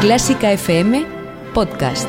[0.00, 1.04] Clásica FM
[1.52, 2.08] Podcast.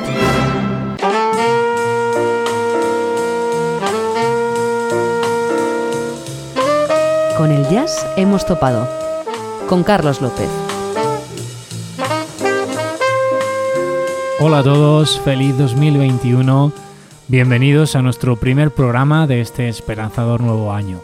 [7.35, 8.87] Con el jazz hemos topado.
[9.67, 10.47] Con Carlos López.
[14.39, 16.71] Hola a todos, feliz 2021.
[17.27, 20.99] Bienvenidos a nuestro primer programa de este esperanzador nuevo año.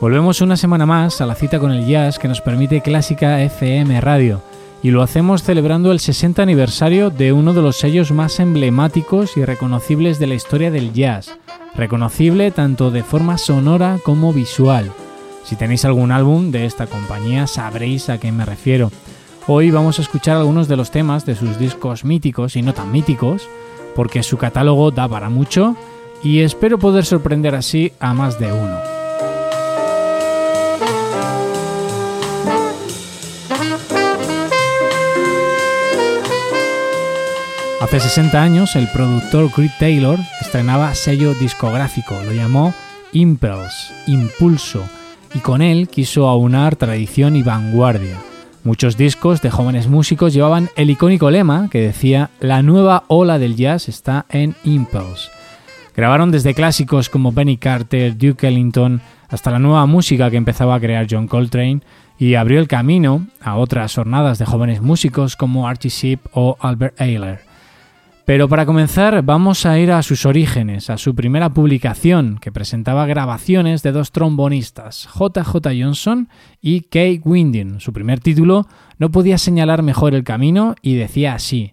[0.00, 4.00] Volvemos una semana más a la cita con el jazz que nos permite Clásica FM
[4.00, 4.47] Radio
[4.82, 9.44] y lo hacemos celebrando el 60 aniversario de uno de los sellos más emblemáticos y
[9.44, 11.36] reconocibles de la historia del jazz,
[11.74, 14.90] reconocible tanto de forma sonora como visual.
[15.44, 18.92] Si tenéis algún álbum de esta compañía sabréis a qué me refiero.
[19.46, 22.92] Hoy vamos a escuchar algunos de los temas de sus discos míticos y no tan
[22.92, 23.48] míticos,
[23.96, 25.74] porque su catálogo da para mucho
[26.22, 29.07] y espero poder sorprender así a más de uno.
[37.80, 42.74] Hace 60 años el productor Creed Taylor estrenaba sello discográfico, lo llamó
[43.12, 44.82] Impulse, Impulso,
[45.32, 48.16] y con él quiso aunar tradición y vanguardia.
[48.64, 53.54] Muchos discos de jóvenes músicos llevaban el icónico lema que decía La nueva ola del
[53.54, 55.30] jazz está en Impulse.
[55.94, 60.80] Grabaron desde clásicos como Benny Carter, Duke Ellington, hasta la nueva música que empezaba a
[60.80, 61.82] crear John Coltrane
[62.18, 67.00] y abrió el camino a otras jornadas de jóvenes músicos como Archie Shepp o Albert
[67.00, 67.47] Ayler.
[68.28, 73.06] Pero para comenzar vamos a ir a sus orígenes, a su primera publicación, que presentaba
[73.06, 76.28] grabaciones de dos trombonistas, JJ Johnson
[76.60, 77.80] y Kay Winding.
[77.80, 78.66] Su primer título
[78.98, 81.72] no podía señalar mejor el camino y decía así,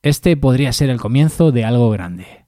[0.00, 2.45] este podría ser el comienzo de algo grande.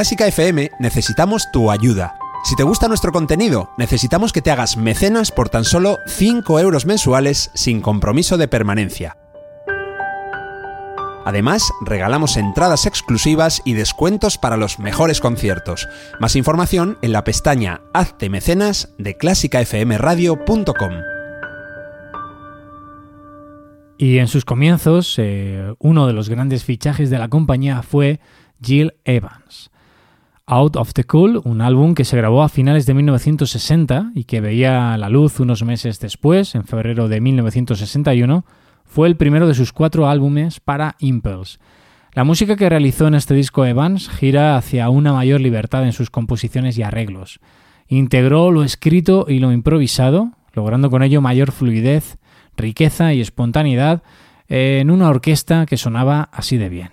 [0.00, 2.14] Clásica FM necesitamos tu ayuda.
[2.42, 6.86] Si te gusta nuestro contenido, necesitamos que te hagas mecenas por tan solo 5 euros
[6.86, 9.18] mensuales sin compromiso de permanencia.
[11.26, 15.86] Además, regalamos entradas exclusivas y descuentos para los mejores conciertos.
[16.18, 20.92] Más información en la pestaña Hazte mecenas de clásicafmradio.com.
[23.98, 28.18] Y en sus comienzos, eh, uno de los grandes fichajes de la compañía fue
[28.62, 29.70] Jill Evans.
[30.52, 34.40] Out of the Cool, un álbum que se grabó a finales de 1960 y que
[34.40, 38.44] veía la luz unos meses después, en febrero de 1961,
[38.84, 41.58] fue el primero de sus cuatro álbumes para Impulse.
[42.14, 46.10] La música que realizó en este disco Evans gira hacia una mayor libertad en sus
[46.10, 47.38] composiciones y arreglos.
[47.86, 52.18] Integró lo escrito y lo improvisado, logrando con ello mayor fluidez,
[52.56, 54.02] riqueza y espontaneidad
[54.48, 56.90] en una orquesta que sonaba así de bien.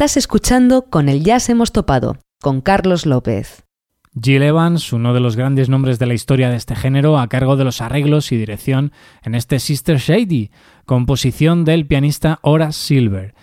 [0.00, 3.66] Estás escuchando Con el Jazz hemos topado, con Carlos López.
[4.18, 7.56] Jill Evans, uno de los grandes nombres de la historia de este género, a cargo
[7.56, 8.92] de los arreglos y dirección
[9.22, 10.52] en este Sister Shady,
[10.86, 13.34] composición del pianista Horace Silver.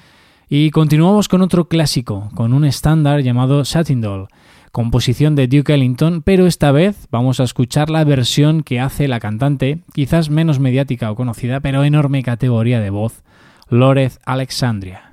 [0.50, 4.28] Y continuamos con otro clásico, con un estándar llamado Satin Doll,
[4.72, 9.20] composición de Duke Ellington, pero esta vez vamos a escuchar la versión que hace la
[9.20, 13.22] cantante, quizás menos mediática o conocida, pero enorme categoría de voz,
[13.70, 15.12] Loreth Alexandria.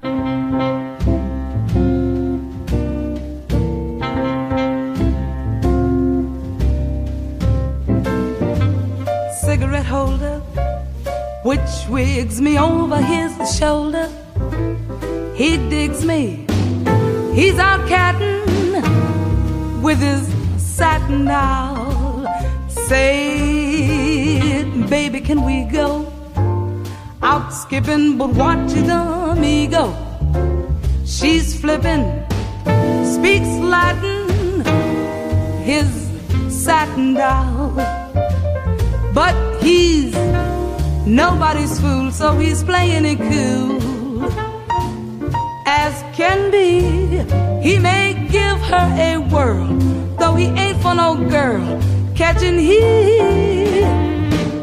[11.45, 14.09] Which wigs me over his shoulder.
[15.35, 16.47] He digs me,
[17.35, 18.73] he's out catting
[19.83, 22.27] with his satin doll.
[22.89, 26.11] Say, baby, can we go
[27.23, 28.17] out skipping?
[28.17, 29.95] But watch the me go.
[31.05, 32.05] She's flipping,
[33.05, 34.65] speaks Latin,
[35.63, 35.91] his
[36.49, 37.75] satin doll.
[39.13, 40.15] But he's
[41.07, 43.83] nobody's fool, so he's playing it cool.
[45.67, 46.81] As can be,
[47.63, 49.67] he may give her a whirl,
[50.19, 51.81] though he ain't for no girl.
[52.15, 52.81] Catching he,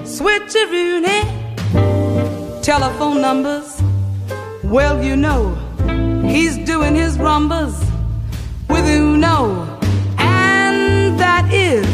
[0.05, 1.21] switch a Rooney,
[2.61, 3.81] telephone numbers.
[4.63, 5.55] Well, you know,
[6.25, 7.75] he's doing his rumbas
[8.69, 9.79] with Uno,
[10.17, 11.85] and that is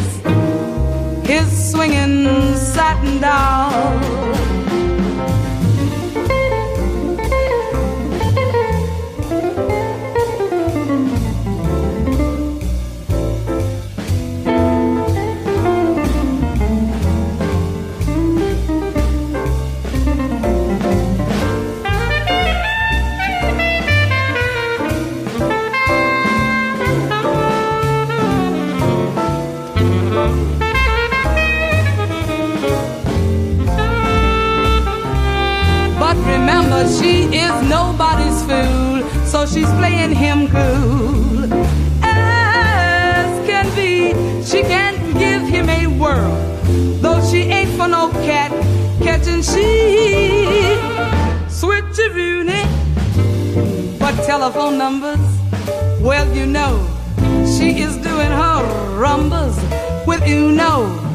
[1.25, 4.36] his swinging satin doll.
[37.63, 41.51] Nobody's fool, so she's playing him cool.
[42.03, 46.35] As can be, she can't give him a whirl,
[47.01, 48.51] though she ain't for no cat
[49.01, 50.77] catching she.
[51.49, 52.07] Switch a
[53.99, 55.19] but telephone numbers,
[55.99, 56.87] well, you know,
[57.45, 58.63] she is doing her
[58.97, 59.55] rumbas
[60.05, 61.06] with you know,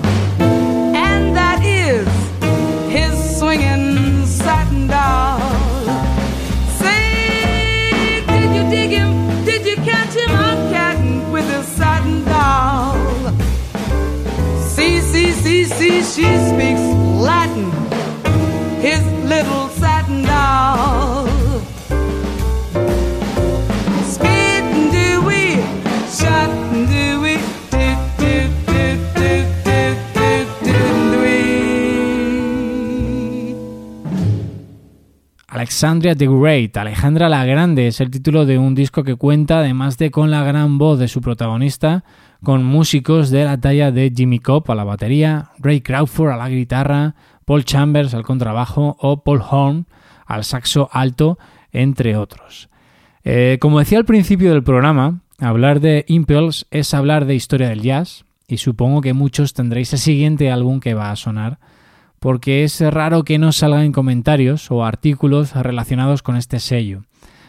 [16.00, 16.80] she speaks
[17.20, 17.70] Latin,
[35.49, 39.99] Alexandria the Great, Alejandra la Grande, es el título de un disco que cuenta, además
[39.99, 42.04] de con la gran voz de su protagonista,
[42.42, 46.49] con músicos de la talla de Jimmy Cobb a la batería, Ray Crawford a la
[46.49, 49.87] guitarra, Paul Chambers al contrabajo o Paul Horn
[50.26, 51.38] al saxo alto,
[51.72, 52.68] entre otros.
[53.25, 57.82] Eh, como decía al principio del programa, hablar de Impulse es hablar de historia del
[57.82, 61.58] jazz, y supongo que muchos tendréis el siguiente álbum que va a sonar
[62.22, 67.02] porque es raro que no salgan comentarios o artículos relacionados con este sello.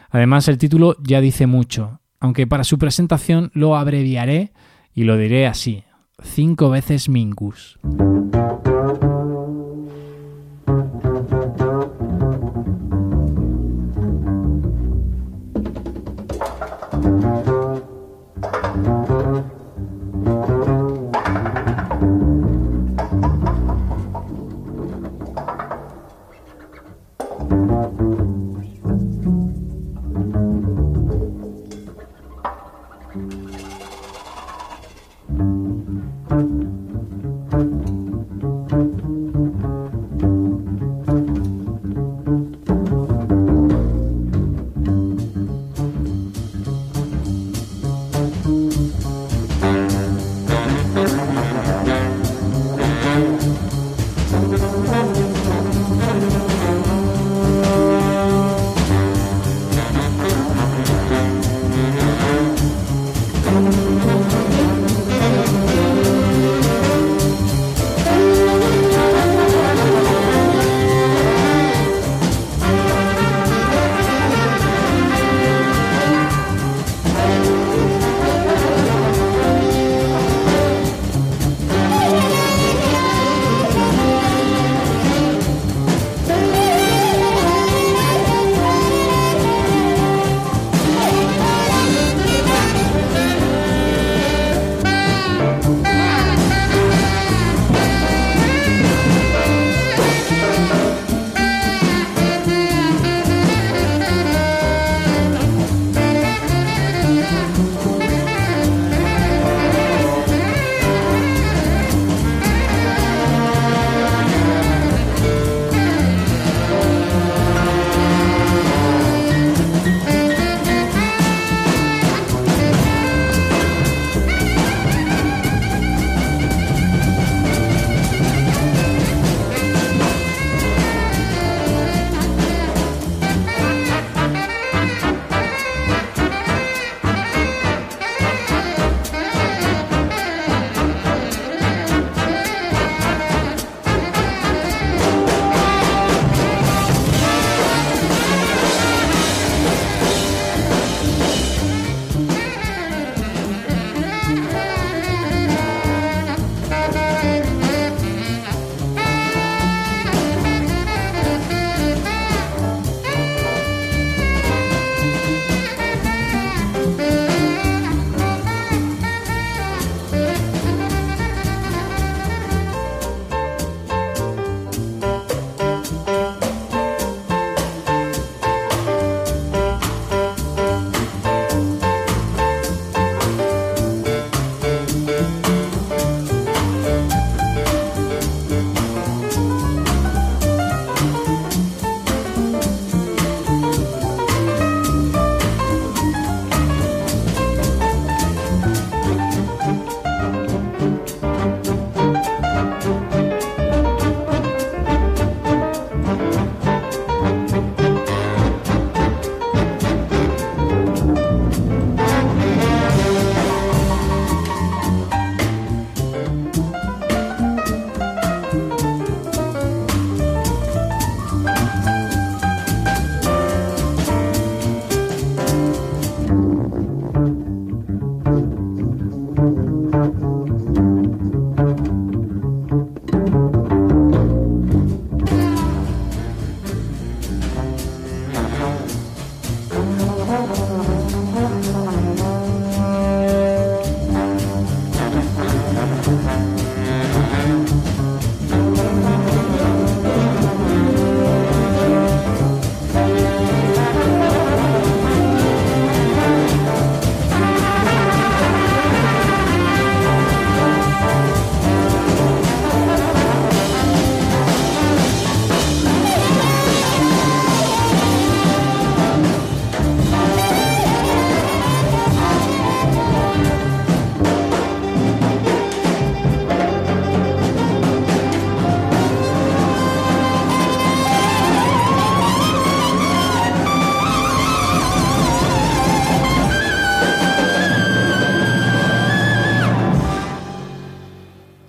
[0.10, 4.52] Además, el título ya dice mucho, aunque para su presentación lo abreviaré
[4.94, 5.84] y lo diré así,
[6.22, 7.80] cinco veces Mingus.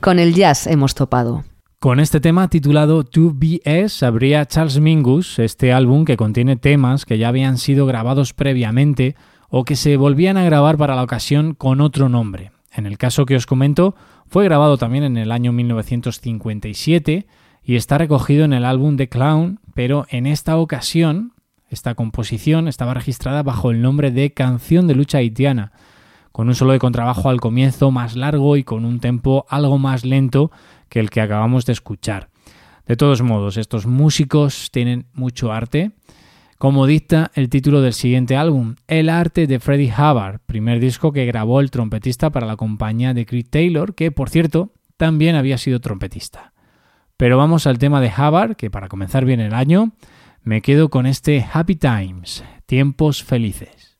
[0.05, 1.45] Con el jazz hemos topado.
[1.81, 7.29] Con este tema titulado 2BS abría Charles Mingus este álbum que contiene temas que ya
[7.29, 9.17] habían sido grabados previamente
[9.49, 12.53] o que se volvían a grabar para la ocasión con otro nombre.
[12.71, 13.95] En el caso que os comento,
[14.29, 17.27] fue grabado también en el año 1957
[17.63, 21.33] y está recogido en el álbum The Clown, pero en esta ocasión
[21.71, 25.73] esta composición estaba registrada bajo el nombre de Canción de lucha haitiana
[26.35, 30.05] con un solo de contrabajo al comienzo más largo y con un tempo algo más
[30.05, 30.51] lento
[30.89, 32.29] que el que acabamos de escuchar.
[32.89, 35.93] De todos modos, estos músicos tienen mucho arte,
[36.59, 41.25] como dicta el título del siguiente álbum, El arte de Freddie Hubbard, primer disco que
[41.25, 45.79] grabó el trompetista para la compañía de Creed Taylor, que por cierto también había sido
[45.79, 46.53] trompetista.
[47.17, 49.93] Pero vamos al tema de Hubbard, que para comenzar bien el año,
[50.43, 53.94] me quedo con este Happy Times, tiempos felices.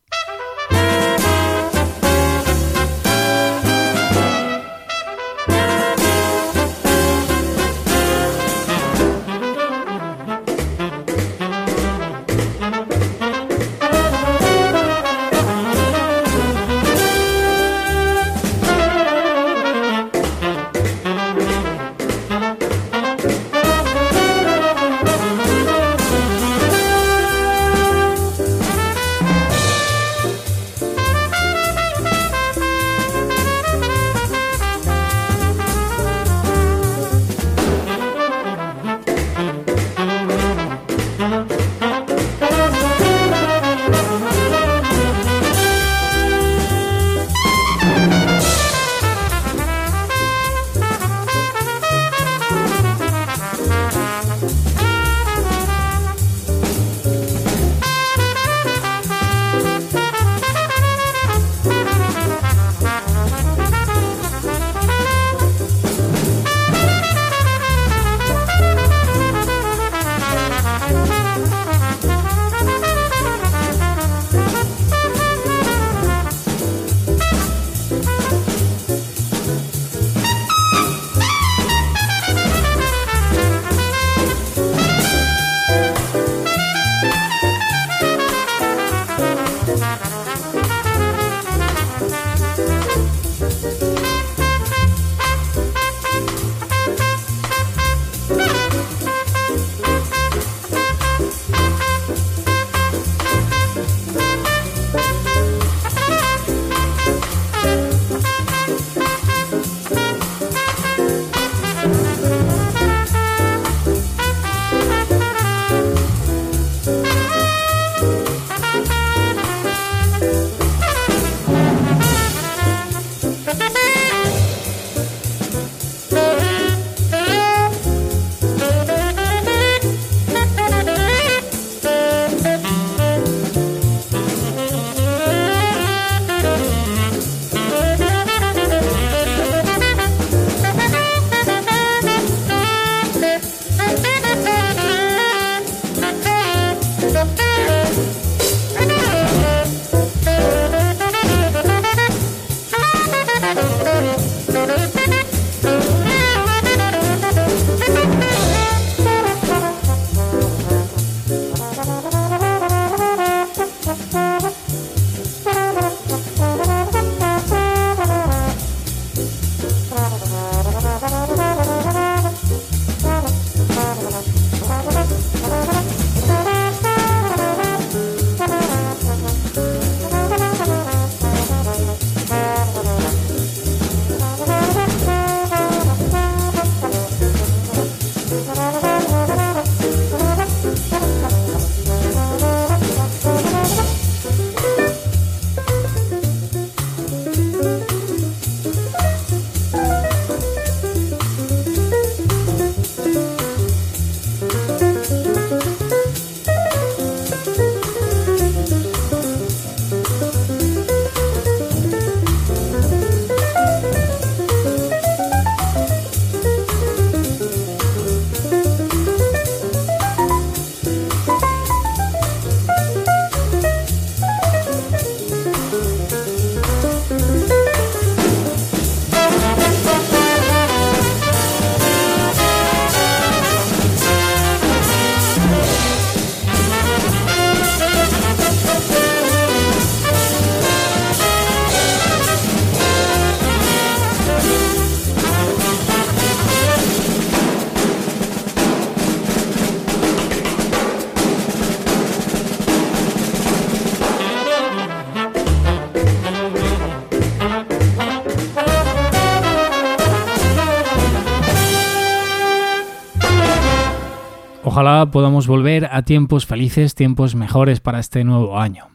[265.11, 268.89] Podamos volver a tiempos felices, tiempos mejores para este nuevo año.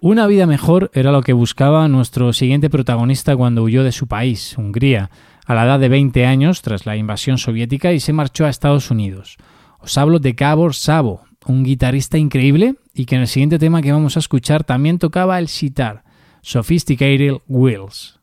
[0.00, 4.56] Una vida mejor era lo que buscaba nuestro siguiente protagonista cuando huyó de su país,
[4.58, 5.10] Hungría,
[5.46, 8.90] a la edad de 20 años tras la invasión soviética y se marchó a Estados
[8.90, 9.38] Unidos.
[9.80, 13.92] Os hablo de Gabor Sabo, un guitarrista increíble y que en el siguiente tema que
[13.92, 16.04] vamos a escuchar también tocaba el sitar,
[16.42, 18.20] Sophisticated Wheels.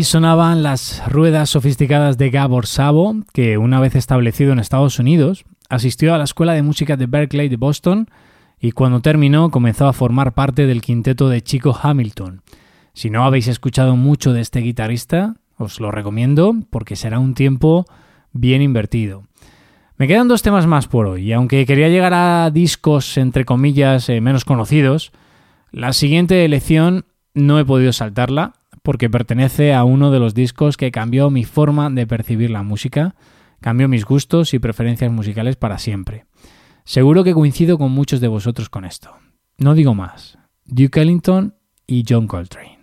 [0.00, 6.14] Sonaban las ruedas sofisticadas de Gabor Sabo, que una vez establecido en Estados Unidos, asistió
[6.14, 8.08] a la Escuela de Música de Berkeley de Boston
[8.58, 12.40] y cuando terminó comenzó a formar parte del quinteto de Chico Hamilton.
[12.94, 17.84] Si no habéis escuchado mucho de este guitarrista, os lo recomiendo porque será un tiempo
[18.32, 19.24] bien invertido.
[19.98, 24.08] Me quedan dos temas más por hoy, y aunque quería llegar a discos entre comillas
[24.08, 25.12] eh, menos conocidos,
[25.70, 30.90] la siguiente elección no he podido saltarla porque pertenece a uno de los discos que
[30.90, 33.14] cambió mi forma de percibir la música,
[33.60, 36.26] cambió mis gustos y preferencias musicales para siempre.
[36.84, 39.10] Seguro que coincido con muchos de vosotros con esto.
[39.56, 40.38] No digo más.
[40.64, 41.54] Duke Ellington
[41.86, 42.81] y John Coltrane.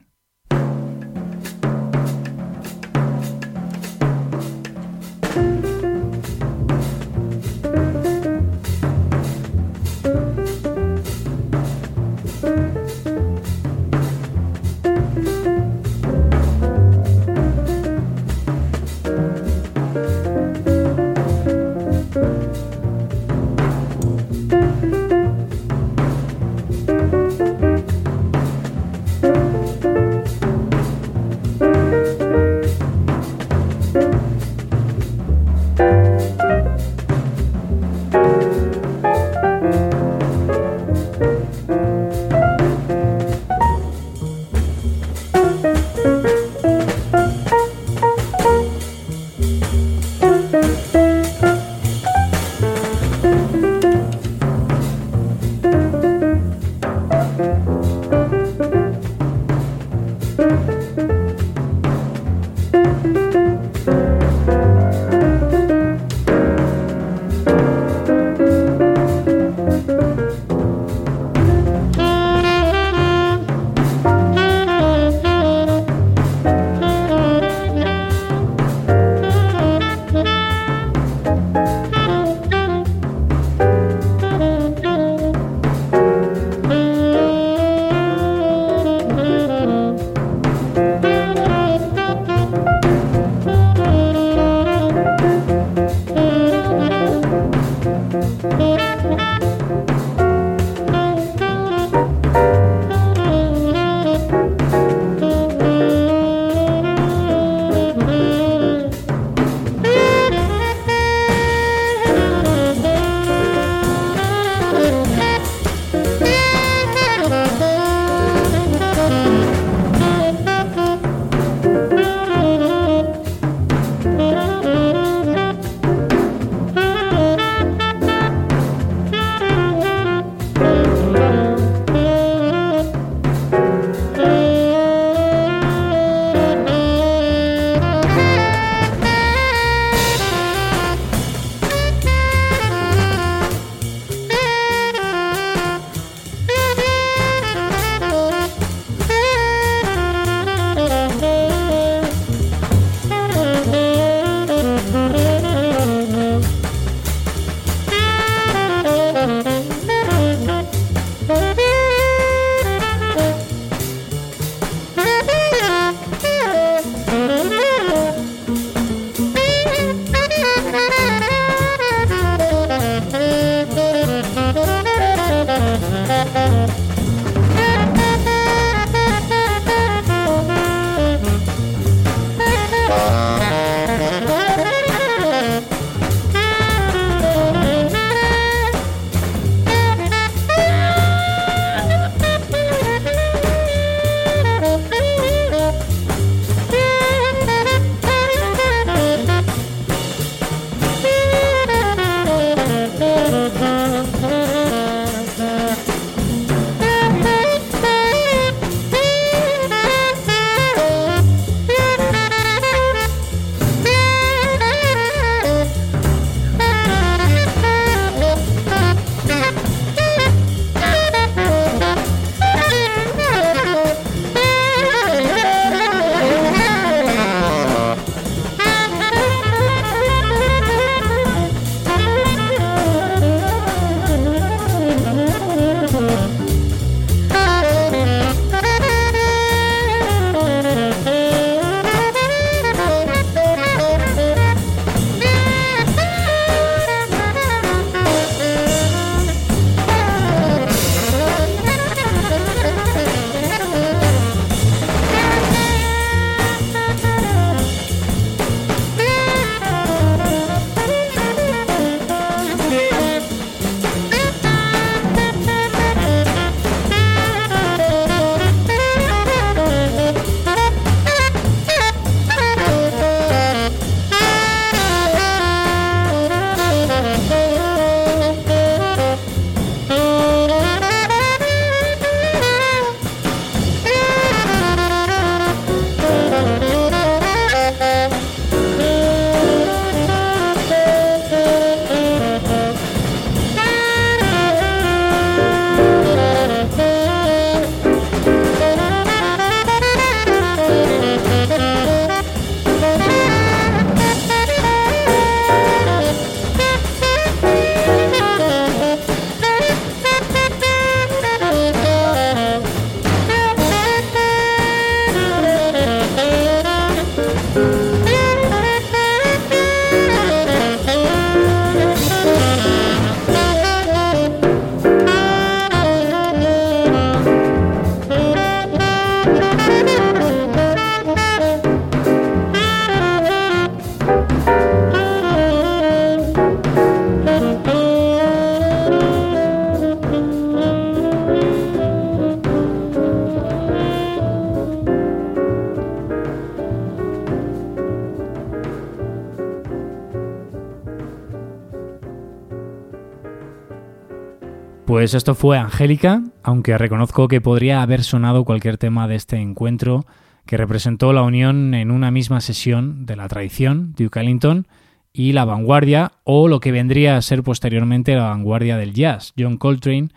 [355.00, 360.06] Pues esto fue Angélica, aunque reconozco que podría haber sonado cualquier tema de este encuentro
[360.46, 364.68] que representó la unión en una misma sesión de la tradición, Duke Ellington,
[365.14, 369.56] y la vanguardia, o lo que vendría a ser posteriormente la vanguardia del jazz, John
[369.56, 370.10] Coltrane,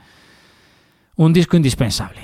[1.14, 2.22] un disco indispensable.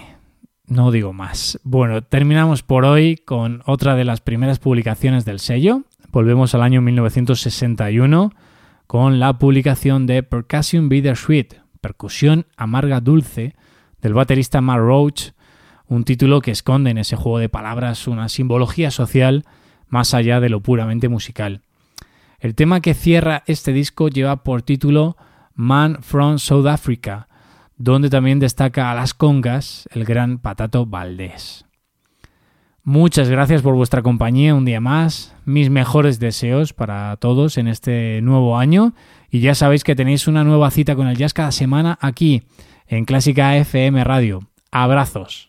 [0.66, 1.60] No digo más.
[1.62, 5.84] Bueno, terminamos por hoy con otra de las primeras publicaciones del sello.
[6.10, 8.32] Volvemos al año 1961
[8.88, 13.54] con la publicación de Percussion Bittersweet, Percusión Amarga Dulce,
[14.00, 15.30] del baterista Mark Roach,
[15.86, 19.44] un título que esconde en ese juego de palabras una simbología social
[19.88, 21.62] más allá de lo puramente musical.
[22.38, 25.16] El tema que cierra este disco lleva por título
[25.54, 27.26] Man from South Africa,
[27.76, 31.64] donde también destaca a las congas el gran Patato Valdés.
[32.84, 38.20] Muchas gracias por vuestra compañía un día más, mis mejores deseos para todos en este
[38.22, 38.94] nuevo año
[39.30, 42.42] y ya sabéis que tenéis una nueva cita con el jazz cada semana aquí
[42.86, 44.40] en Clásica FM Radio.
[44.70, 45.48] Abrazos.